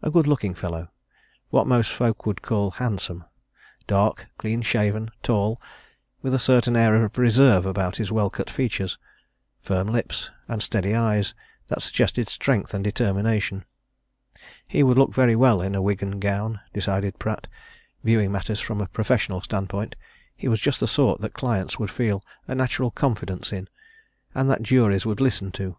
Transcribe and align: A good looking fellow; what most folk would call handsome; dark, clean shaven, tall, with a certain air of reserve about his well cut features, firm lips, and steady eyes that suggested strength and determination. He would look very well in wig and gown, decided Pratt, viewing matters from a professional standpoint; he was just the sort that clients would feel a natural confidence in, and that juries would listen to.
A 0.00 0.10
good 0.10 0.26
looking 0.26 0.54
fellow; 0.54 0.88
what 1.50 1.66
most 1.66 1.92
folk 1.92 2.24
would 2.24 2.40
call 2.40 2.70
handsome; 2.70 3.26
dark, 3.86 4.28
clean 4.38 4.62
shaven, 4.62 5.10
tall, 5.22 5.60
with 6.22 6.32
a 6.32 6.38
certain 6.38 6.74
air 6.74 7.04
of 7.04 7.18
reserve 7.18 7.66
about 7.66 7.98
his 7.98 8.10
well 8.10 8.30
cut 8.30 8.48
features, 8.48 8.96
firm 9.60 9.88
lips, 9.88 10.30
and 10.48 10.62
steady 10.62 10.94
eyes 10.94 11.34
that 11.66 11.82
suggested 11.82 12.30
strength 12.30 12.72
and 12.72 12.82
determination. 12.82 13.66
He 14.66 14.82
would 14.82 14.96
look 14.96 15.12
very 15.14 15.36
well 15.36 15.60
in 15.60 15.82
wig 15.82 16.02
and 16.02 16.18
gown, 16.18 16.60
decided 16.72 17.18
Pratt, 17.18 17.46
viewing 18.02 18.32
matters 18.32 18.58
from 18.58 18.80
a 18.80 18.86
professional 18.86 19.42
standpoint; 19.42 19.96
he 20.34 20.48
was 20.48 20.60
just 20.60 20.80
the 20.80 20.86
sort 20.88 21.20
that 21.20 21.34
clients 21.34 21.78
would 21.78 21.90
feel 21.90 22.24
a 22.48 22.54
natural 22.54 22.90
confidence 22.90 23.52
in, 23.52 23.68
and 24.34 24.48
that 24.50 24.62
juries 24.62 25.04
would 25.04 25.20
listen 25.20 25.52
to. 25.52 25.76